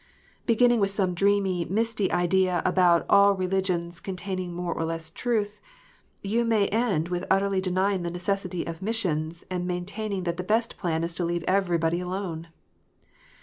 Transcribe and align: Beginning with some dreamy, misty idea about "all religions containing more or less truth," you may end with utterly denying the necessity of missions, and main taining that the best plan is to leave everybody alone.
Beginning 0.47 0.79
with 0.79 0.89
some 0.89 1.13
dreamy, 1.13 1.63
misty 1.63 2.11
idea 2.11 2.63
about 2.65 3.05
"all 3.07 3.35
religions 3.35 3.99
containing 3.99 4.51
more 4.51 4.73
or 4.73 4.83
less 4.83 5.11
truth," 5.11 5.61
you 6.23 6.43
may 6.43 6.67
end 6.69 7.09
with 7.09 7.23
utterly 7.29 7.61
denying 7.61 8.01
the 8.01 8.09
necessity 8.09 8.65
of 8.65 8.81
missions, 8.81 9.43
and 9.51 9.67
main 9.67 9.85
taining 9.85 10.23
that 10.23 10.37
the 10.37 10.43
best 10.43 10.75
plan 10.79 11.03
is 11.03 11.13
to 11.13 11.23
leave 11.23 11.43
everybody 11.47 11.99
alone. 11.99 12.47